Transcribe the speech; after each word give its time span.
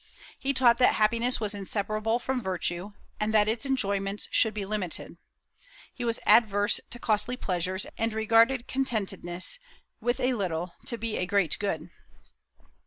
He 0.39 0.51
taught 0.51 0.79
that 0.79 0.95
happiness 0.95 1.39
was 1.39 1.53
inseparable 1.53 2.17
from 2.17 2.41
virtue, 2.41 2.93
and 3.19 3.31
that 3.35 3.47
its 3.47 3.67
enjoyments 3.67 4.27
should 4.31 4.55
be 4.55 4.65
limited. 4.65 5.17
He 5.93 6.03
was 6.03 6.19
averse 6.25 6.79
to 6.89 6.97
costly 6.97 7.37
pleasures, 7.37 7.85
and 7.99 8.11
regarded 8.11 8.67
contentedness 8.67 9.59
with 9.99 10.19
a 10.19 10.33
little 10.33 10.73
to 10.87 10.97
be 10.97 11.17
a 11.17 11.27
great 11.27 11.55
good. 11.59 11.91